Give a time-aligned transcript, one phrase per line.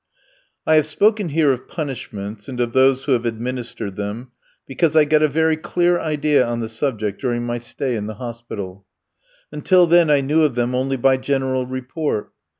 [0.65, 4.31] I have spoken here of punishments and of those who have administered them,
[4.65, 8.15] because I got a very clear idea on the subject during my stay in the
[8.15, 8.87] hospital.
[9.51, 12.31] Until then I knew of them only by general report.